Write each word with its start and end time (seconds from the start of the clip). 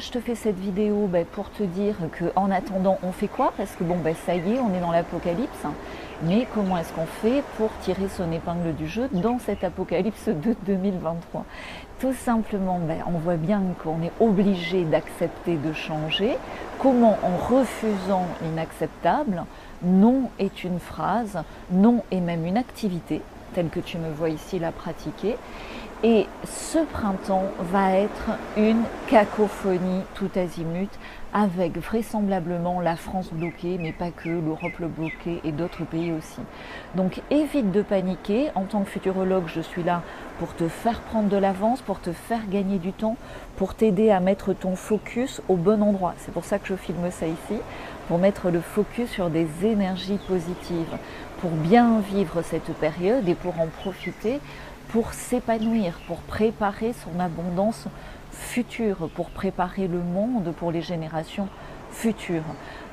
je 0.00 0.10
te 0.10 0.20
fais 0.20 0.34
cette 0.34 0.58
vidéo 0.58 1.06
ben, 1.06 1.24
Pour 1.24 1.50
te 1.50 1.62
dire 1.62 1.96
que 2.12 2.26
en 2.36 2.50
attendant, 2.50 2.98
on 3.02 3.12
fait 3.12 3.28
quoi? 3.28 3.52
Parce 3.56 3.72
que 3.76 3.84
bon, 3.84 3.96
ben, 3.96 4.14
ça 4.26 4.34
y 4.34 4.54
est, 4.54 4.58
on 4.58 4.74
est 4.74 4.80
dans 4.80 4.92
l'apocalypse. 4.92 5.64
Mais 6.22 6.46
comment 6.54 6.78
est-ce 6.78 6.92
qu'on 6.92 7.06
fait 7.06 7.42
pour 7.56 7.70
tirer 7.82 8.08
son 8.08 8.30
épingle 8.32 8.74
du 8.74 8.86
jeu 8.86 9.08
dans 9.12 9.38
cet 9.38 9.64
apocalypse 9.64 10.28
de 10.28 10.54
2023 10.66 11.44
Tout 12.00 12.14
simplement, 12.14 12.78
ben, 12.78 12.98
on 13.06 13.18
voit 13.18 13.36
bien 13.36 13.62
qu'on 13.82 14.02
est 14.02 14.12
obligé 14.20 14.84
d'accepter 14.84 15.56
de 15.56 15.72
changer. 15.72 16.36
Comment 16.78 17.18
en 17.22 17.54
refusant 17.54 18.26
l'inacceptable 18.42 19.44
Non 19.82 20.30
est 20.38 20.64
une 20.64 20.80
phrase, 20.80 21.38
non 21.70 22.02
est 22.10 22.20
même 22.20 22.46
une 22.46 22.56
activité, 22.56 23.22
telle 23.54 23.68
que 23.68 23.80
tu 23.80 23.98
me 23.98 24.10
vois 24.10 24.30
ici 24.30 24.58
la 24.58 24.72
pratiquer. 24.72 25.36
Et 26.08 26.28
ce 26.44 26.78
printemps 26.78 27.50
va 27.58 27.94
être 27.94 28.30
une 28.56 28.84
cacophonie 29.08 30.02
tout 30.14 30.30
azimut 30.36 30.88
avec 31.34 31.76
vraisemblablement 31.78 32.80
la 32.80 32.94
France 32.94 33.30
bloquée, 33.32 33.76
mais 33.80 33.90
pas 33.90 34.12
que, 34.12 34.28
l'Europe 34.28 34.78
le 34.78 34.86
bloquée 34.86 35.40
et 35.42 35.50
d'autres 35.50 35.84
pays 35.84 36.12
aussi. 36.12 36.38
Donc 36.94 37.20
évite 37.32 37.72
de 37.72 37.82
paniquer. 37.82 38.52
En 38.54 38.66
tant 38.66 38.82
que 38.82 38.90
futurologue, 38.90 39.48
je 39.48 39.60
suis 39.60 39.82
là 39.82 40.02
pour 40.38 40.54
te 40.54 40.68
faire 40.68 41.00
prendre 41.00 41.28
de 41.28 41.36
l'avance, 41.36 41.82
pour 41.82 41.98
te 41.98 42.12
faire 42.12 42.48
gagner 42.48 42.78
du 42.78 42.92
temps, 42.92 43.16
pour 43.56 43.74
t'aider 43.74 44.10
à 44.10 44.20
mettre 44.20 44.52
ton 44.52 44.76
focus 44.76 45.42
au 45.48 45.56
bon 45.56 45.82
endroit. 45.82 46.14
C'est 46.18 46.32
pour 46.32 46.44
ça 46.44 46.60
que 46.60 46.68
je 46.68 46.76
filme 46.76 47.10
ça 47.10 47.26
ici, 47.26 47.60
pour 48.06 48.18
mettre 48.18 48.50
le 48.50 48.60
focus 48.60 49.10
sur 49.10 49.28
des 49.28 49.48
énergies 49.64 50.20
positives, 50.28 50.98
pour 51.40 51.50
bien 51.50 51.98
vivre 51.98 52.42
cette 52.42 52.72
période 52.74 53.28
et 53.28 53.34
pour 53.34 53.60
en 53.60 53.66
profiter 53.66 54.38
pour 54.88 55.12
s'épanouir, 55.12 55.98
pour 56.06 56.18
préparer 56.18 56.92
son 56.92 57.18
abondance 57.20 57.86
future, 58.30 59.08
pour 59.14 59.30
préparer 59.30 59.88
le 59.88 59.98
monde 59.98 60.52
pour 60.56 60.70
les 60.70 60.82
générations 60.82 61.48
futures. 61.90 62.44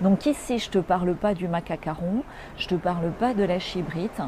Donc 0.01 0.25
ici, 0.25 0.59
je 0.59 0.67
ne 0.69 0.73
te 0.73 0.77
parle 0.79 1.13
pas 1.15 1.33
du 1.33 1.47
macacaron, 1.47 2.23
je 2.57 2.65
ne 2.65 2.69
te 2.69 2.75
parle 2.75 3.11
pas 3.11 3.33
de 3.33 3.43
la 3.43 3.59
chibrite. 3.59 4.21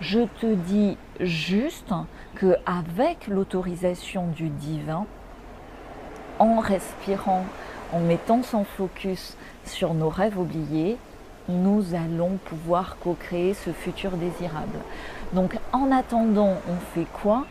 Je 0.00 0.20
te 0.40 0.54
dis 0.54 0.96
juste 1.20 1.92
que 2.34 2.56
avec 2.66 3.28
l'autorisation 3.28 4.26
du 4.26 4.48
divin, 4.48 5.06
en 6.38 6.58
respirant, 6.58 7.44
en 7.92 8.00
mettant 8.00 8.42
son 8.42 8.64
focus 8.64 9.36
sur 9.64 9.94
nos 9.94 10.08
rêves 10.08 10.38
oubliés, 10.38 10.98
nous 11.48 11.94
allons 11.94 12.38
pouvoir 12.44 12.96
co-créer 12.98 13.54
ce 13.54 13.70
futur 13.70 14.12
désirable. 14.12 14.78
Donc 15.32 15.58
en 15.72 15.90
attendant, 15.90 16.54
on 16.68 16.94
fait 16.94 17.06
quoi? 17.22 17.44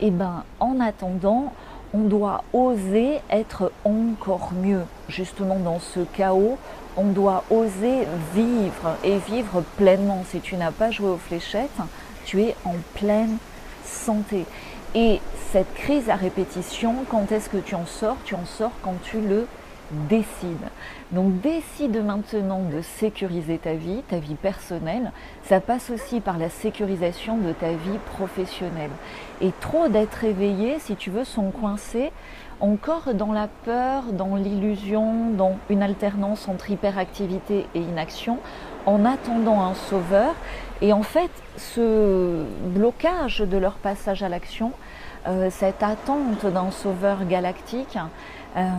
Eh 0.00 0.10
bien, 0.10 0.44
en 0.60 0.80
attendant, 0.80 1.52
on 1.94 2.00
doit 2.00 2.44
oser 2.52 3.20
être 3.30 3.72
encore 3.84 4.50
mieux. 4.54 4.82
Justement, 5.08 5.58
dans 5.58 5.78
ce 5.78 6.00
chaos, 6.00 6.58
on 6.96 7.06
doit 7.06 7.44
oser 7.50 8.06
vivre 8.34 8.96
et 9.04 9.18
vivre 9.18 9.62
pleinement. 9.76 10.24
Si 10.28 10.40
tu 10.40 10.56
n'as 10.56 10.72
pas 10.72 10.90
joué 10.90 11.08
aux 11.08 11.16
fléchettes, 11.16 11.70
tu 12.24 12.42
es 12.42 12.56
en 12.64 12.74
pleine 12.94 13.36
santé. 13.84 14.44
Et 14.94 15.20
cette 15.52 15.72
crise 15.74 16.08
à 16.10 16.16
répétition, 16.16 16.94
quand 17.10 17.30
est-ce 17.32 17.48
que 17.48 17.58
tu 17.58 17.74
en 17.74 17.86
sors? 17.86 18.16
Tu 18.24 18.34
en 18.34 18.46
sors 18.46 18.72
quand 18.82 18.94
tu 19.02 19.20
le 19.20 19.46
décide. 19.90 20.56
Donc 21.12 21.40
décide 21.40 22.04
maintenant 22.04 22.60
de 22.60 22.80
sécuriser 22.80 23.58
ta 23.58 23.74
vie, 23.74 24.02
ta 24.08 24.18
vie 24.18 24.34
personnelle. 24.34 25.12
Ça 25.44 25.60
passe 25.60 25.90
aussi 25.90 26.20
par 26.20 26.38
la 26.38 26.48
sécurisation 26.48 27.36
de 27.38 27.52
ta 27.52 27.70
vie 27.70 27.98
professionnelle. 28.14 28.90
Et 29.40 29.52
trop 29.60 29.88
d'être 29.88 30.24
éveillé, 30.24 30.78
si 30.80 30.96
tu 30.96 31.10
veux, 31.10 31.24
sont 31.24 31.50
coincés 31.50 32.10
encore 32.60 33.12
dans 33.14 33.32
la 33.32 33.48
peur, 33.64 34.04
dans 34.12 34.34
l'illusion, 34.36 35.30
dans 35.32 35.56
une 35.68 35.82
alternance 35.82 36.48
entre 36.48 36.70
hyperactivité 36.70 37.66
et 37.74 37.80
inaction, 37.80 38.38
en 38.86 39.04
attendant 39.04 39.62
un 39.62 39.74
sauveur. 39.74 40.34
Et 40.80 40.92
en 40.92 41.02
fait, 41.02 41.30
ce 41.56 42.44
blocage 42.64 43.40
de 43.40 43.58
leur 43.58 43.74
passage 43.74 44.22
à 44.22 44.28
l'action, 44.28 44.72
euh, 45.26 45.48
cette 45.50 45.82
attente 45.82 46.46
d'un 46.46 46.70
sauveur 46.70 47.26
galactique, 47.26 47.98
euh, 48.56 48.70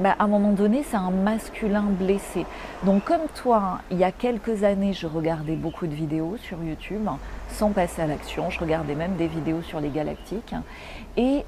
bah, 0.00 0.14
à 0.18 0.24
un 0.24 0.28
moment 0.28 0.52
donné, 0.52 0.84
c'est 0.84 0.96
un 0.96 1.10
masculin 1.10 1.84
blessé. 1.88 2.46
Donc 2.84 3.04
comme 3.04 3.26
toi, 3.34 3.80
il 3.90 3.98
y 3.98 4.04
a 4.04 4.12
quelques 4.12 4.64
années, 4.64 4.92
je 4.92 5.06
regardais 5.06 5.56
beaucoup 5.56 5.86
de 5.86 5.94
vidéos 5.94 6.36
sur 6.38 6.62
YouTube 6.62 7.08
sans 7.48 7.70
passer 7.70 8.02
à 8.02 8.06
l'action. 8.06 8.50
Je 8.50 8.60
regardais 8.60 8.94
même 8.94 9.16
des 9.16 9.26
vidéos 9.26 9.62
sur 9.62 9.80
les 9.80 9.90
galactiques. 9.90 10.54
Et 11.16 11.44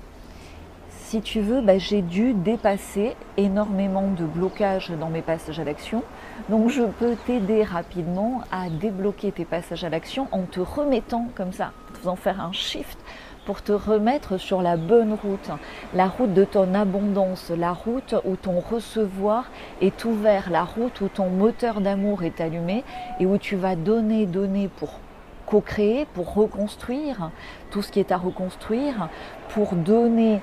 si 0.90 1.20
tu 1.20 1.40
veux, 1.40 1.60
bah, 1.60 1.78
j'ai 1.78 2.02
dû 2.02 2.32
dépasser 2.34 3.14
énormément 3.36 4.08
de 4.08 4.24
blocages 4.24 4.90
dans 4.90 5.10
mes 5.10 5.22
passages 5.22 5.60
à 5.60 5.64
l'action. 5.64 6.02
Donc 6.48 6.70
je 6.70 6.82
peux 6.82 7.14
t'aider 7.26 7.62
rapidement 7.62 8.40
à 8.50 8.68
débloquer 8.68 9.30
tes 9.30 9.44
passages 9.44 9.84
à 9.84 9.90
l'action 9.90 10.26
en 10.32 10.42
te 10.42 10.58
remettant 10.58 11.28
comme 11.36 11.52
ça, 11.52 11.72
en 11.90 11.94
faisant 11.94 12.16
faire 12.16 12.40
un 12.40 12.50
shift 12.52 12.98
pour 13.44 13.62
te 13.62 13.72
remettre 13.72 14.38
sur 14.38 14.62
la 14.62 14.76
bonne 14.76 15.12
route, 15.12 15.50
la 15.94 16.06
route 16.06 16.32
de 16.32 16.44
ton 16.44 16.74
abondance, 16.74 17.50
la 17.56 17.72
route 17.72 18.14
où 18.24 18.36
ton 18.36 18.60
recevoir 18.60 19.50
est 19.80 20.04
ouvert, 20.04 20.50
la 20.50 20.64
route 20.64 21.00
où 21.00 21.08
ton 21.08 21.28
moteur 21.28 21.80
d'amour 21.80 22.22
est 22.22 22.40
allumé 22.40 22.84
et 23.20 23.26
où 23.26 23.38
tu 23.38 23.56
vas 23.56 23.76
donner, 23.76 24.26
donner 24.26 24.68
pour 24.68 25.00
co-créer, 25.46 26.06
pour 26.14 26.34
reconstruire 26.34 27.30
tout 27.70 27.82
ce 27.82 27.92
qui 27.92 28.00
est 28.00 28.12
à 28.12 28.16
reconstruire, 28.16 29.08
pour 29.50 29.74
donner 29.74 30.40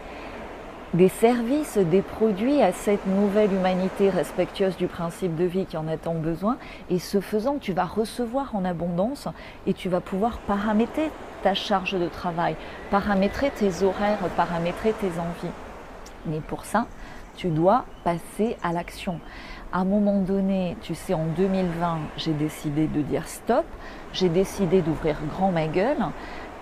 des 0.93 1.07
services, 1.07 1.77
des 1.77 2.01
produits 2.01 2.61
à 2.61 2.73
cette 2.73 3.05
nouvelle 3.07 3.53
humanité 3.53 4.09
respectueuse 4.09 4.75
du 4.75 4.87
principe 4.87 5.35
de 5.35 5.45
vie 5.45 5.65
qui 5.65 5.77
en 5.77 5.87
a 5.87 5.97
tant 5.97 6.15
besoin. 6.15 6.57
Et 6.89 6.99
ce 6.99 7.21
faisant, 7.21 7.57
tu 7.59 7.71
vas 7.71 7.85
recevoir 7.85 8.55
en 8.55 8.65
abondance 8.65 9.27
et 9.67 9.73
tu 9.73 9.87
vas 9.87 10.01
pouvoir 10.01 10.39
paramétrer 10.39 11.09
ta 11.43 11.53
charge 11.53 11.93
de 11.93 12.07
travail, 12.07 12.55
paramétrer 12.89 13.51
tes 13.51 13.83
horaires, 13.83 14.19
paramétrer 14.35 14.91
tes 14.93 15.07
envies. 15.07 15.53
Mais 16.25 16.39
pour 16.39 16.65
ça, 16.65 16.85
tu 17.35 17.47
dois 17.47 17.85
passer 18.03 18.57
à 18.61 18.73
l'action. 18.73 19.19
À 19.73 19.79
un 19.79 19.85
moment 19.85 20.19
donné, 20.19 20.75
tu 20.81 20.95
sais, 20.95 21.13
en 21.13 21.25
2020, 21.37 21.99
j'ai 22.17 22.33
décidé 22.33 22.87
de 22.87 23.01
dire 23.01 23.25
stop, 23.27 23.65
j'ai 24.11 24.27
décidé 24.27 24.81
d'ouvrir 24.81 25.15
grand 25.33 25.51
ma 25.51 25.67
gueule, 25.67 26.05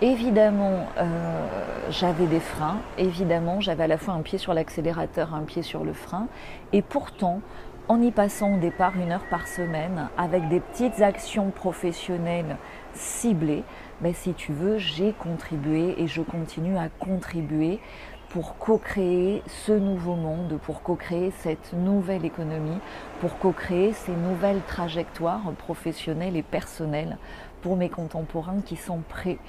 Évidemment, 0.01 0.87
euh, 0.97 1.45
j'avais 1.89 2.25
des 2.25 2.39
freins. 2.39 2.77
Évidemment, 2.97 3.59
j'avais 3.59 3.83
à 3.83 3.87
la 3.87 3.97
fois 3.97 4.13
un 4.13 4.21
pied 4.21 4.37
sur 4.37 4.53
l'accélérateur, 4.53 5.33
un 5.33 5.41
pied 5.41 5.61
sur 5.61 5.83
le 5.83 5.91
frein. 5.91 6.27
Et 6.71 6.81
pourtant, 6.81 7.41
en 7.89 8.01
y 8.01 8.11
passant 8.11 8.55
au 8.55 8.57
départ 8.59 8.93
une 8.95 9.11
heure 9.11 9.25
par 9.29 9.45
semaine, 9.45 10.07
avec 10.17 10.47
des 10.47 10.61
petites 10.61 11.01
actions 11.01 11.49
professionnelles 11.49 12.55
ciblées, 12.93 13.63
ben, 13.99 14.13
si 14.13 14.33
tu 14.33 14.53
veux, 14.53 14.77
j'ai 14.77 15.11
contribué 15.11 16.01
et 16.01 16.07
je 16.07 16.21
continue 16.21 16.77
à 16.77 16.87
contribuer 16.87 17.81
pour 18.29 18.57
co-créer 18.57 19.41
ce 19.47 19.71
nouveau 19.71 20.15
monde, 20.15 20.59
pour 20.63 20.83
co-créer 20.83 21.31
cette 21.39 21.73
nouvelle 21.73 22.25
économie, 22.25 22.77
pour 23.21 23.37
co-créer 23.39 23.93
ces 23.93 24.11
nouvelles 24.11 24.61
trajectoires 24.67 25.51
professionnelles 25.57 26.37
et 26.37 26.43
personnelles 26.43 27.17
pour 27.61 27.75
mes 27.75 27.89
contemporains 27.89 28.61
qui 28.61 28.75
sont 28.75 29.01
prêts. 29.09 29.39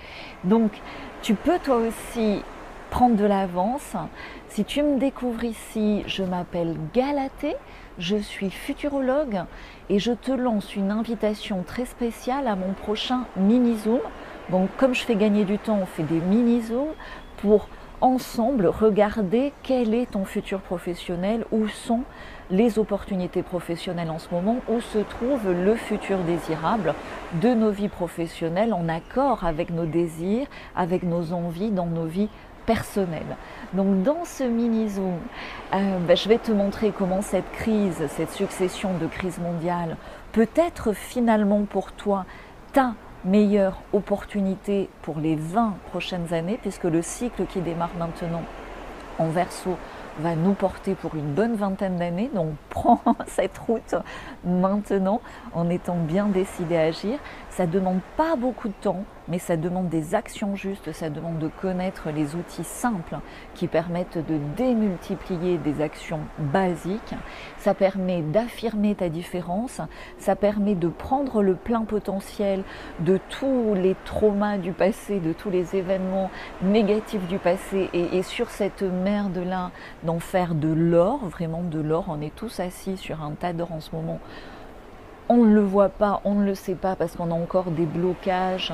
Donc, 0.44 0.72
tu 1.22 1.34
peux 1.34 1.58
toi 1.58 1.76
aussi 1.76 2.42
prendre 2.90 3.16
de 3.16 3.24
l'avance. 3.24 3.94
Si 4.48 4.64
tu 4.64 4.82
me 4.82 4.98
découvres 4.98 5.44
ici, 5.44 6.02
je 6.06 6.24
m'appelle 6.24 6.76
Galatée, 6.92 7.56
je 7.98 8.16
suis 8.16 8.50
futurologue 8.50 9.44
et 9.90 9.98
je 9.98 10.12
te 10.12 10.32
lance 10.32 10.74
une 10.74 10.90
invitation 10.90 11.62
très 11.62 11.84
spéciale 11.84 12.48
à 12.48 12.56
mon 12.56 12.72
prochain 12.72 13.26
mini-zoom. 13.36 14.00
Donc, 14.48 14.70
comme 14.78 14.94
je 14.94 15.02
fais 15.02 15.16
gagner 15.16 15.44
du 15.44 15.58
temps, 15.58 15.78
on 15.80 15.86
fait 15.86 16.02
des 16.02 16.18
mini-zooms 16.18 16.94
pour 17.36 17.68
ensemble 18.00 18.66
regarder 18.66 19.52
quel 19.62 19.94
est 19.94 20.12
ton 20.12 20.24
futur 20.24 20.60
professionnel, 20.60 21.44
où 21.52 21.68
sont 21.68 22.02
les 22.50 22.78
opportunités 22.78 23.42
professionnelles 23.42 24.10
en 24.10 24.18
ce 24.18 24.28
moment, 24.32 24.56
où 24.68 24.80
se 24.80 24.98
trouve 24.98 25.52
le 25.52 25.74
futur 25.74 26.18
désirable 26.18 26.94
de 27.40 27.54
nos 27.54 27.70
vies 27.70 27.88
professionnelles 27.88 28.72
en 28.72 28.88
accord 28.88 29.44
avec 29.44 29.70
nos 29.70 29.86
désirs, 29.86 30.46
avec 30.74 31.02
nos 31.02 31.32
envies 31.32 31.70
dans 31.70 31.86
nos 31.86 32.06
vies 32.06 32.28
personnelles. 32.66 33.36
Donc 33.72 34.02
dans 34.02 34.24
ce 34.24 34.44
mini-zoom, 34.44 35.18
euh, 35.74 35.98
ben, 36.06 36.16
je 36.16 36.28
vais 36.28 36.38
te 36.38 36.52
montrer 36.52 36.92
comment 36.96 37.22
cette 37.22 37.50
crise, 37.52 38.06
cette 38.08 38.32
succession 38.32 38.90
de 39.00 39.06
crises 39.06 39.38
mondiales 39.38 39.96
peut 40.32 40.48
être 40.56 40.92
finalement 40.92 41.62
pour 41.64 41.92
toi 41.92 42.24
ta 42.72 42.94
meilleure 43.24 43.82
opportunité 43.92 44.88
pour 45.02 45.18
les 45.18 45.36
20 45.36 45.74
prochaines 45.90 46.32
années, 46.32 46.58
puisque 46.60 46.84
le 46.84 47.02
cycle 47.02 47.46
qui 47.46 47.60
démarre 47.60 47.94
maintenant 47.98 48.42
en 49.18 49.28
verso 49.28 49.76
va 50.18 50.34
nous 50.34 50.54
porter 50.54 50.94
pour 50.94 51.14
une 51.14 51.32
bonne 51.34 51.54
vingtaine 51.54 51.96
d'années. 51.96 52.30
Donc 52.34 52.54
prends 52.68 53.00
cette 53.26 53.56
route 53.58 53.94
maintenant 54.44 55.20
en 55.54 55.68
étant 55.68 55.96
bien 55.96 56.26
décidé 56.26 56.76
à 56.76 56.82
agir. 56.82 57.18
Ça 57.50 57.66
ne 57.66 57.72
demande 57.72 58.00
pas 58.16 58.36
beaucoup 58.36 58.68
de 58.68 58.74
temps, 58.80 59.04
mais 59.28 59.38
ça 59.38 59.56
demande 59.56 59.88
des 59.88 60.14
actions 60.14 60.56
justes, 60.56 60.92
ça 60.92 61.10
demande 61.10 61.38
de 61.38 61.48
connaître 61.48 62.10
les 62.10 62.34
outils 62.34 62.64
simples 62.64 63.18
qui 63.54 63.66
permettent 63.66 64.18
de 64.18 64.38
démultiplier 64.56 65.58
des 65.58 65.80
actions 65.80 66.20
basiques. 66.38 67.14
Ça 67.58 67.74
permet 67.74 68.22
d'affirmer 68.22 68.94
ta 68.94 69.08
différence, 69.08 69.80
ça 70.18 70.36
permet 70.36 70.74
de 70.74 70.88
prendre 70.88 71.42
le 71.42 71.54
plein 71.54 71.84
potentiel 71.84 72.62
de 73.00 73.18
tous 73.28 73.74
les 73.74 73.96
traumas 74.04 74.58
du 74.58 74.72
passé, 74.72 75.20
de 75.20 75.32
tous 75.32 75.50
les 75.50 75.76
événements 75.76 76.30
négatifs 76.62 77.26
du 77.28 77.38
passé 77.38 77.88
et, 77.92 78.22
sur 78.22 78.50
cette 78.50 78.82
merde-là 78.82 79.70
d'en 80.02 80.20
faire 80.20 80.54
de 80.54 80.68
l'or, 80.68 81.26
vraiment 81.26 81.62
de 81.62 81.80
l'or. 81.80 82.06
On 82.08 82.20
est 82.20 82.34
tous 82.34 82.60
assis 82.60 82.96
sur 82.96 83.22
un 83.22 83.32
tas 83.32 83.52
d'or 83.52 83.72
en 83.72 83.80
ce 83.80 83.94
moment 83.94 84.20
on 85.30 85.44
ne 85.44 85.54
le 85.54 85.60
voit 85.60 85.90
pas, 85.90 86.20
on 86.24 86.34
ne 86.34 86.44
le 86.44 86.56
sait 86.56 86.74
pas 86.74 86.96
parce 86.96 87.14
qu'on 87.14 87.30
a 87.30 87.34
encore 87.34 87.70
des 87.70 87.86
blocages, 87.86 88.72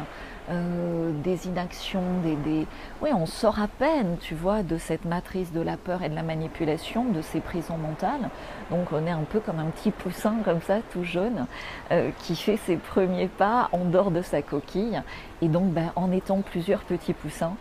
euh, 0.51 1.11
des 1.25 1.49
inactions, 1.49 2.03
des, 2.23 2.67
Oui, 3.03 3.11
on 3.13 3.27
sort 3.27 3.61
à 3.61 3.69
peine, 3.69 4.17
tu 4.21 4.35
vois, 4.35 4.63
de 4.63 4.79
cette 4.79 5.05
matrice 5.05 5.53
de 5.53 5.61
la 5.61 5.77
peur 5.77 6.03
et 6.03 6.09
de 6.09 6.15
la 6.15 6.23
manipulation, 6.23 7.05
de 7.05 7.21
ces 7.23 7.41
prisons 7.41 7.79
mentales. 7.79 8.31
Donc 8.71 8.93
on 8.93 9.07
est 9.07 9.11
un 9.11 9.25
peu 9.29 9.41
comme 9.41 9.59
un 9.59 9.67
petit 9.67 9.91
poussin 9.91 10.37
comme 10.45 10.61
ça, 10.61 10.79
tout 10.93 11.05
jeune, 11.05 11.47
euh, 11.91 12.11
qui 12.19 12.37
fait 12.37 12.59
ses 12.59 12.77
premiers 12.77 13.29
pas 13.29 13.69
en 13.73 13.85
dehors 13.85 14.11
de 14.11 14.23
sa 14.23 14.43
coquille. 14.43 15.03
Et 15.43 15.49
donc, 15.49 15.73
ben, 15.73 15.93
en 15.97 16.13
étant 16.13 16.41
plusieurs 16.41 16.81
petits 16.81 17.13
poussins, 17.13 17.57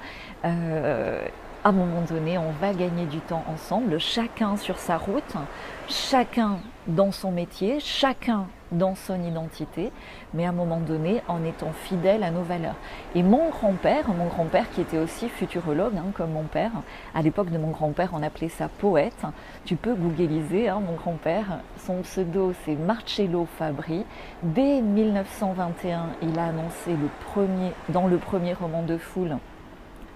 euh, 0.46 1.26
à 1.64 1.70
un 1.70 1.72
moment 1.72 2.02
donné, 2.08 2.38
on 2.38 2.52
va 2.62 2.74
gagner 2.74 3.06
du 3.06 3.20
temps 3.20 3.44
ensemble, 3.52 4.00
chacun 4.00 4.56
sur 4.56 4.78
sa 4.78 4.98
route, 4.98 5.34
chacun 5.88 6.60
dans 6.86 7.12
son 7.12 7.31
métier, 7.31 7.80
chacun 7.80 8.46
dans 8.77 8.95
son 8.95 9.22
identité, 9.24 9.92
mais 10.33 10.45
à 10.45 10.50
un 10.50 10.54
moment 10.54 10.80
donné 10.80 11.22
en 11.27 11.44
étant 11.44 11.72
fidèle 11.72 12.24
à 12.24 12.31
nos 12.31 12.44
valeurs. 12.44 12.75
Et 13.16 13.24
mon 13.24 13.50
grand-père, 13.50 14.10
mon 14.10 14.27
grand-père 14.27 14.69
qui 14.72 14.81
était 14.81 14.98
aussi 14.98 15.30
futurologue, 15.30 15.98
hein, 15.98 16.12
comme 16.13 16.31
mon 16.31 16.44
père, 16.44 16.72
à 17.13 17.22
l'époque 17.22 17.50
de 17.50 17.57
mon 17.57 17.72
grand-père, 17.72 18.10
on 18.13 18.24
appelait 18.24 18.50
ça 18.50 18.68
poète. 18.68 19.25
Tu 19.66 19.75
peux 19.75 19.95
googliser 19.95 20.69
hein, 20.69 20.81
mon 20.86 20.94
grand-père. 20.94 21.60
Son 21.77 22.01
pseudo, 22.01 22.54
c'est 22.63 22.75
Marcello 22.75 23.48
Fabri. 23.57 24.06
Dès 24.44 24.81
1921, 24.81 26.07
il 26.21 26.38
a 26.38 26.45
annoncé 26.45 26.95
dans 27.89 28.07
le 28.07 28.18
premier 28.18 28.54
roman 28.54 28.83
de 28.83 28.98
foule 28.98 29.38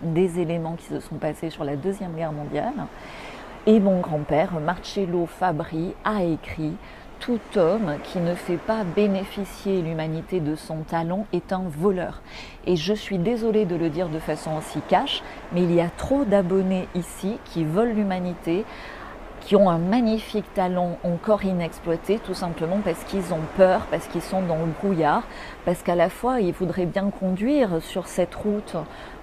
des 0.02 0.40
éléments 0.40 0.76
qui 0.76 0.86
se 0.86 1.00
sont 1.00 1.16
passés 1.16 1.50
sur 1.50 1.64
la 1.64 1.76
Deuxième 1.76 2.16
Guerre 2.16 2.32
mondiale. 2.32 2.74
Et 3.66 3.80
mon 3.80 4.00
grand-père, 4.00 4.54
Marcello 4.60 5.26
Fabri, 5.26 5.94
a 6.06 6.24
écrit 6.24 6.74
tout 7.20 7.40
homme 7.56 7.98
qui 8.04 8.20
ne 8.20 8.34
fait 8.34 8.58
pas 8.58 8.84
bénéficier 8.84 9.82
l'humanité 9.82 10.40
de 10.40 10.56
son 10.56 10.78
talent 10.78 11.26
est 11.34 11.52
un 11.52 11.64
voleur. 11.68 12.22
Et 12.66 12.76
je 12.76 12.94
suis 12.94 13.18
désolée 13.18 13.66
de 13.66 13.76
le 13.76 13.90
dire 13.90 14.10
de 14.10 14.20
façon 14.20 14.52
aussi 14.58 14.80
cash, 14.88 15.22
mais 15.54 15.64
il 15.64 15.74
y 15.74 15.82
a 15.82 15.90
trop 15.90 16.24
d'abonnés 16.26 16.88
ici 16.96 17.38
qui 17.46 17.64
volent 17.64 17.94
l'humanité 17.94 18.66
qui 19.42 19.56
ont 19.56 19.70
un 19.70 19.78
magnifique 19.78 20.54
talent 20.54 20.98
encore 21.04 21.44
inexploité, 21.44 22.20
tout 22.20 22.34
simplement 22.34 22.80
parce 22.84 23.04
qu'ils 23.06 23.34
ont 23.34 23.40
peur, 23.58 23.88
parce 23.90 24.08
qu'ils 24.08 24.22
sont 24.22 24.42
dans 24.42 24.58
le 24.58 24.72
brouillard, 24.82 25.24
parce 25.66 25.82
qu'à 25.82 25.96
la 25.96 26.10
fois 26.10 26.42
ils 26.42 26.54
voudraient 26.54 26.86
bien 26.86 27.10
conduire 27.10 27.82
sur 27.82 28.08
cette 28.08 28.36
route 28.36 28.76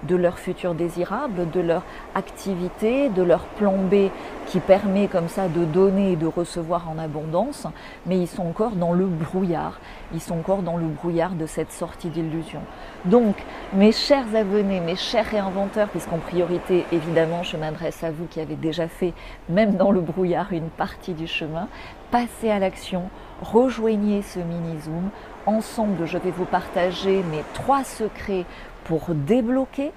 de 0.03 0.15
leur 0.15 0.39
futur 0.39 0.73
désirable, 0.73 1.49
de 1.51 1.59
leur 1.59 1.83
activité, 2.15 3.09
de 3.09 3.23
leur 3.23 3.45
plan 3.45 3.75
B 3.77 4.09
qui 4.47 4.59
permet 4.59 5.07
comme 5.07 5.27
ça 5.27 5.47
de 5.47 5.65
donner 5.65 6.13
et 6.13 6.15
de 6.15 6.25
recevoir 6.25 6.89
en 6.89 6.97
abondance, 6.97 7.67
mais 8.05 8.17
ils 8.17 8.27
sont 8.27 8.45
encore 8.45 8.71
dans 8.71 8.93
le 8.93 9.05
brouillard, 9.05 9.79
ils 10.13 10.21
sont 10.21 10.35
encore 10.35 10.61
dans 10.61 10.77
le 10.77 10.87
brouillard 10.87 11.31
de 11.31 11.45
cette 11.45 11.71
sortie 11.71 12.09
d'illusion. 12.09 12.61
Donc, 13.05 13.35
mes 13.73 13.91
chers 13.91 14.35
abonnés, 14.35 14.79
mes 14.79 14.95
chers 14.95 15.25
réinventeurs, 15.25 15.89
puisqu'en 15.89 16.17
priorité, 16.17 16.85
évidemment, 16.91 17.43
je 17.43 17.57
m'adresse 17.57 18.03
à 18.03 18.11
vous 18.11 18.25
qui 18.25 18.39
avez 18.39 18.55
déjà 18.55 18.87
fait, 18.87 19.13
même 19.49 19.75
dans 19.75 19.91
le 19.91 20.01
brouillard, 20.01 20.53
une 20.53 20.69
partie 20.69 21.13
du 21.13 21.27
chemin, 21.27 21.67
passez 22.09 22.49
à 22.49 22.59
l'action, 22.59 23.09
rejoignez 23.41 24.21
ce 24.21 24.39
mini-zoom. 24.39 25.09
Ensemble, 25.45 26.05
je 26.05 26.17
vais 26.17 26.31
vous 26.31 26.45
partager 26.45 27.23
mes 27.31 27.43
trois 27.53 27.83
secrets 27.83 28.45
pour 28.87 29.09
débloquer 29.09 29.91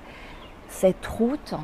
cette 0.69 1.07
route 1.07 1.55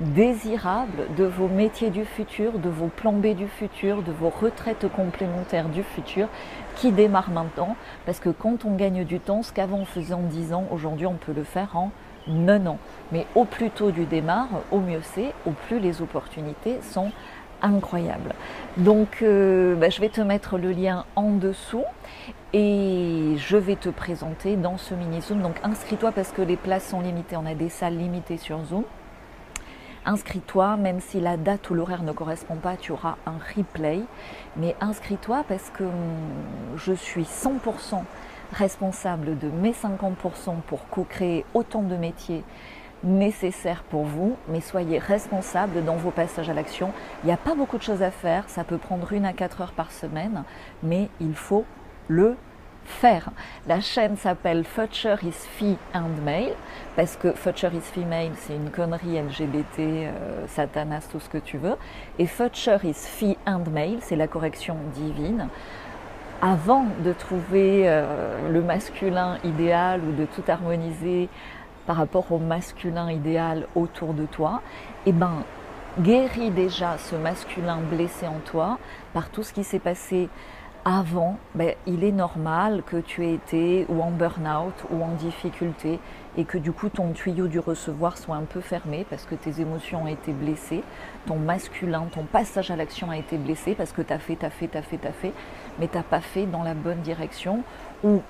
désirable 0.00 1.06
de 1.16 1.24
vos 1.24 1.48
métiers 1.48 1.90
du 1.90 2.04
futur, 2.04 2.58
de 2.58 2.68
vos 2.68 2.88
plans 2.88 3.12
B 3.12 3.28
du 3.28 3.48
futur, 3.48 4.02
de 4.02 4.12
vos 4.12 4.28
retraites 4.28 4.86
complémentaires 4.94 5.68
du 5.68 5.82
futur 5.82 6.28
qui 6.76 6.92
démarrent 6.92 7.30
maintenant. 7.30 7.76
Parce 8.04 8.20
que 8.20 8.28
quand 8.28 8.64
on 8.64 8.76
gagne 8.76 9.04
du 9.04 9.20
temps, 9.20 9.42
ce 9.42 9.52
qu'avant 9.52 9.78
on 9.78 9.84
faisait 9.84 10.14
en 10.14 10.22
10 10.22 10.52
ans, 10.52 10.64
aujourd'hui 10.70 11.06
on 11.06 11.14
peut 11.14 11.32
le 11.32 11.44
faire 11.44 11.76
en 11.76 11.90
9 12.28 12.68
ans. 12.68 12.78
Mais 13.10 13.26
au 13.34 13.44
plus 13.44 13.70
tôt 13.70 13.90
du 13.90 14.04
démarre, 14.04 14.48
au 14.70 14.80
mieux 14.80 15.00
c'est, 15.02 15.32
au 15.46 15.52
plus 15.52 15.80
les 15.80 16.02
opportunités 16.02 16.78
sont 16.82 17.10
incroyables. 17.62 18.34
Donc 18.76 19.22
euh, 19.22 19.74
bah, 19.74 19.90
je 19.90 20.00
vais 20.00 20.08
te 20.08 20.20
mettre 20.20 20.58
le 20.58 20.72
lien 20.72 21.04
en 21.16 21.30
dessous 21.32 21.84
et 22.52 23.34
je 23.36 23.56
vais 23.56 23.76
te 23.76 23.88
présenter 23.88 24.56
dans 24.56 24.78
ce 24.78 24.94
mini 24.94 25.20
Zoom. 25.20 25.42
Donc 25.42 25.56
inscris-toi 25.62 26.12
parce 26.12 26.32
que 26.32 26.42
les 26.42 26.56
places 26.56 26.88
sont 26.88 27.00
limitées, 27.00 27.36
on 27.36 27.46
a 27.46 27.54
des 27.54 27.68
salles 27.68 27.96
limitées 27.96 28.38
sur 28.38 28.64
Zoom 28.64 28.84
inscris-toi, 30.06 30.76
même 30.76 31.00
si 31.00 31.20
la 31.20 31.36
date 31.36 31.68
ou 31.68 31.74
l'horaire 31.74 32.02
ne 32.02 32.12
correspond 32.12 32.54
pas, 32.54 32.76
tu 32.76 32.92
auras 32.92 33.16
un 33.26 33.38
replay. 33.56 34.00
Mais 34.56 34.74
inscris-toi 34.80 35.44
parce 35.46 35.70
que 35.70 35.82
hum, 35.82 35.92
je 36.76 36.92
suis 36.92 37.24
100% 37.24 38.02
responsable 38.52 39.36
de 39.38 39.48
mes 39.48 39.72
50% 39.72 40.60
pour 40.66 40.88
co-créer 40.88 41.44
autant 41.52 41.82
de 41.82 41.96
métiers 41.96 42.44
nécessaires 43.06 43.82
pour 43.84 44.04
vous, 44.04 44.36
mais 44.48 44.60
soyez 44.60 44.98
responsable 44.98 45.84
dans 45.84 45.96
vos 45.96 46.10
passages 46.10 46.50
à 46.50 46.54
l'action. 46.54 46.92
Il 47.22 47.26
n'y 47.26 47.32
a 47.32 47.38
pas 47.38 47.54
beaucoup 47.54 47.78
de 47.78 47.82
choses 47.82 48.02
à 48.02 48.10
faire, 48.10 48.48
ça 48.48 48.64
peut 48.64 48.78
prendre 48.78 49.12
une 49.12 49.24
à 49.24 49.32
quatre 49.32 49.62
heures 49.62 49.72
par 49.72 49.92
semaine, 49.92 50.42
mais 50.82 51.08
il 51.20 51.34
faut 51.34 51.64
le 52.08 52.36
faire. 52.86 53.30
La 53.66 53.80
chaîne 53.80 54.16
s'appelle 54.16 54.64
Future 54.64 55.22
is 55.24 55.32
Fee 55.32 55.76
and 55.94 56.22
Male 56.24 56.54
parce 56.94 57.16
que 57.16 57.32
Future 57.32 57.74
is 57.74 57.80
Female, 57.80 58.30
c'est 58.36 58.54
une 58.54 58.70
connerie 58.70 59.20
LGBT, 59.20 59.78
euh, 59.78 60.46
Satanas, 60.46 61.08
tout 61.10 61.20
ce 61.20 61.28
que 61.28 61.38
tu 61.38 61.58
veux. 61.58 61.76
Et 62.18 62.26
Future 62.26 62.84
is 62.84 62.94
Fee 62.94 63.36
and 63.46 63.64
Male, 63.72 63.98
c'est 64.00 64.16
la 64.16 64.28
correction 64.28 64.76
divine. 64.94 65.48
Avant 66.42 66.84
de 67.02 67.12
trouver 67.12 67.84
euh, 67.86 68.50
le 68.50 68.62
masculin 68.62 69.38
idéal 69.42 70.00
ou 70.02 70.12
de 70.12 70.26
tout 70.26 70.44
harmoniser 70.48 71.28
par 71.86 71.96
rapport 71.96 72.30
au 72.32 72.38
masculin 72.38 73.10
idéal 73.10 73.66
autour 73.74 74.14
de 74.14 74.26
toi, 74.26 74.62
eh 75.06 75.12
ben, 75.12 75.44
guéris 76.00 76.50
déjà 76.50 76.98
ce 76.98 77.16
masculin 77.16 77.78
blessé 77.90 78.26
en 78.26 78.40
toi 78.44 78.78
par 79.14 79.30
tout 79.30 79.42
ce 79.42 79.52
qui 79.52 79.64
s'est 79.64 79.78
passé 79.78 80.28
avant, 80.88 81.36
ben, 81.56 81.74
il 81.88 82.04
est 82.04 82.12
normal 82.12 82.84
que 82.86 82.98
tu 82.98 83.24
aies 83.24 83.34
été 83.34 83.86
ou 83.88 84.02
en 84.02 84.12
burn-out 84.12 84.84
ou 84.90 85.02
en 85.02 85.14
difficulté 85.14 85.98
et 86.36 86.44
que 86.44 86.58
du 86.58 86.70
coup 86.70 86.90
ton 86.90 87.10
tuyau 87.10 87.48
du 87.48 87.58
recevoir 87.58 88.16
soit 88.16 88.36
un 88.36 88.44
peu 88.44 88.60
fermé 88.60 89.04
parce 89.10 89.24
que 89.24 89.34
tes 89.34 89.60
émotions 89.60 90.04
ont 90.04 90.06
été 90.06 90.32
blessées, 90.32 90.84
ton 91.26 91.38
masculin, 91.38 92.04
ton 92.12 92.22
passage 92.22 92.70
à 92.70 92.76
l'action 92.76 93.10
a 93.10 93.16
été 93.16 93.36
blessé 93.36 93.74
parce 93.74 93.90
que 93.90 94.00
tu 94.00 94.12
as 94.12 94.20
fait, 94.20 94.36
tu 94.36 94.46
as 94.46 94.50
fait, 94.50 94.68
tu 94.68 94.78
as 94.78 94.82
fait, 94.82 94.98
tu 94.98 95.08
as 95.08 95.12
fait, 95.12 95.32
mais 95.80 95.88
tu 95.88 95.96
n'as 95.96 96.04
pas 96.04 96.20
fait 96.20 96.46
dans 96.46 96.62
la 96.62 96.74
bonne 96.74 97.00
direction 97.00 97.64
ou 98.04 98.22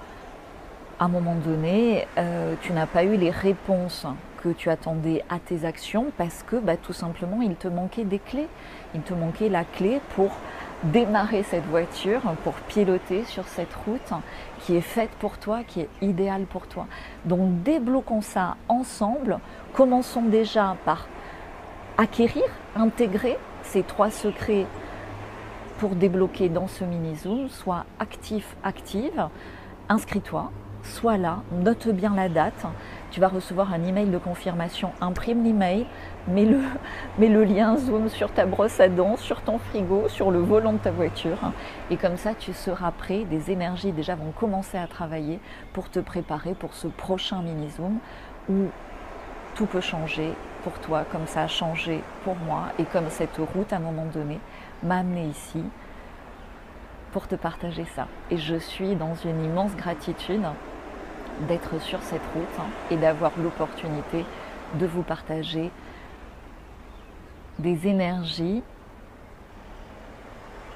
à 0.99 1.05
un 1.05 1.09
moment 1.09 1.35
donné, 1.35 2.07
euh, 2.17 2.55
tu 2.63 2.73
n'as 2.73 2.87
pas 2.87 3.05
eu 3.05 3.17
les 3.17 3.31
réponses 3.31 4.07
que 4.43 4.49
tu 4.49 4.71
attendais 4.71 5.23
à 5.29 5.39
tes 5.39 5.65
actions 5.65 6.07
parce 6.17 6.43
que 6.43 6.57
bah, 6.57 6.77
tout 6.77 6.93
simplement 6.93 7.43
il 7.43 7.55
te 7.57 7.69
manquait 7.69 8.05
des 8.05 8.19
clés. 8.19 8.49
Il 8.95 9.03
te 9.03 9.13
manquait 9.13 9.49
la 9.49 9.65
clé 9.65 10.01
pour 10.15 10.31
démarrer 10.85 11.43
cette 11.43 11.67
voiture, 11.67 12.21
pour 12.45 12.55
piloter 12.55 13.25
sur 13.25 13.47
cette 13.49 13.75
route 13.75 14.13
qui 14.61 14.77
est 14.77 14.83
faite 14.83 15.11
pour 15.19 15.39
toi, 15.39 15.65
qui 15.67 15.81
est 15.81 15.89
idéale 16.01 16.45
pour 16.45 16.67
toi. 16.67 16.87
Donc 17.25 17.63
débloquons 17.63 18.23
ça 18.23 18.57
ensemble. 18.69 19.39
Commençons 19.75 20.23
déjà 20.23 20.77
par 20.85 21.09
acquérir, 21.99 22.45
intégrer 22.75 23.37
ces 23.63 23.83
trois 23.83 24.11
secrets 24.11 24.67
pour 25.79 25.91
débloquer 25.91 26.49
dans 26.49 26.69
ce 26.69 26.85
mini-zoom. 26.85 27.49
Sois 27.49 27.85
actif, 27.99 28.57
active. 28.63 29.29
Inscris-toi, 29.89 30.51
sois 30.87 31.17
là, 31.17 31.39
note 31.53 31.89
bien 31.89 32.15
la 32.15 32.29
date. 32.29 32.67
Tu 33.11 33.21
vas 33.21 33.29
recevoir 33.29 33.73
un 33.73 33.83
email 33.85 34.09
de 34.09 34.19
confirmation. 34.19 34.93
Imprime 35.01 35.45
l'email, 35.45 35.87
mets 36.29 37.29
le 37.29 37.45
lien 37.45 37.77
Zoom 37.77 38.09
sur 38.09 38.31
ta 38.33 38.47
brosse 38.47 38.81
à 38.81 38.89
dents, 38.89 39.17
sur 39.17 39.43
ton 39.43 39.59
frigo, 39.59 40.09
sur 40.09 40.31
le 40.31 40.39
volant 40.39 40.73
de 40.73 40.79
ta 40.79 40.91
voiture. 40.91 41.39
Et 41.91 41.97
comme 41.97 42.17
ça, 42.17 42.35
tu 42.35 42.53
seras 42.53 42.91
prêt. 42.91 43.25
Des 43.25 43.51
énergies 43.51 43.93
déjà 43.93 44.15
vont 44.15 44.33
commencer 44.33 44.79
à 44.79 44.87
travailler 44.87 45.41
pour 45.73 45.91
te 45.91 45.99
préparer 45.99 46.55
pour 46.55 46.75
ce 46.75 46.89
prochain 46.89 47.43
mini 47.43 47.71
Zoom 47.71 47.99
où 48.49 48.67
tout 49.55 49.67
peut 49.67 49.81
changer 49.81 50.33
pour 50.63 50.79
toi 50.81 51.05
comme 51.11 51.27
ça 51.27 51.43
a 51.43 51.49
changé 51.49 52.03
pour 52.25 52.37
moi 52.37 52.65
et 52.79 52.85
comme 52.85 53.09
cette 53.09 53.37
route 53.37 53.73
à 53.73 53.77
un 53.77 53.81
moment 53.81 54.05
donné 54.05 54.41
m'a 54.83 54.99
amené 54.99 55.27
ici 55.27 55.63
pour 57.13 57.29
te 57.29 57.35
partager 57.35 57.87
ça. 57.95 58.09
Et 58.31 58.37
je 58.37 58.57
suis 58.57 58.95
dans 58.95 59.15
une 59.15 59.43
immense 59.45 59.75
gratitude 59.77 60.43
d'être 61.41 61.81
sur 61.81 62.03
cette 62.03 62.23
route 62.35 62.45
hein, 62.59 62.69
et 62.91 62.97
d'avoir 62.97 63.33
l'opportunité 63.39 64.25
de 64.75 64.87
vous 64.87 65.03
partager 65.03 65.71
des 67.59 67.87
énergies 67.87 68.63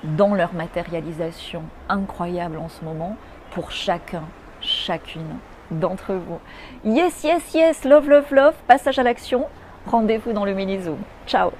dans 0.02 0.34
leur 0.34 0.54
matérialisation 0.54 1.62
incroyable 1.88 2.58
en 2.58 2.68
ce 2.68 2.84
moment 2.84 3.16
pour 3.50 3.70
chacun, 3.70 4.22
chacune 4.60 5.36
d'entre 5.70 6.14
vous. 6.14 6.40
Yes, 6.84 7.22
yes, 7.22 7.54
yes, 7.54 7.84
love, 7.84 8.08
love, 8.08 8.32
love, 8.32 8.54
passage 8.66 8.98
à 8.98 9.02
l'action, 9.02 9.46
rendez-vous 9.86 10.32
dans 10.32 10.44
le 10.44 10.54
mini-zoom. 10.54 10.98
Ciao 11.26 11.50